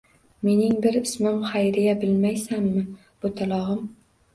[0.47, 3.91] Mening bir ismim Xayriya, bilmaysanmi, bo'talog'im.